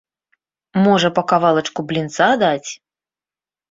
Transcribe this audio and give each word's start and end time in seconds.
Можа 0.85 1.13
па 1.19 1.25
кавалачку 1.33 1.81
блінца 1.93 2.33
даць? 2.49 2.69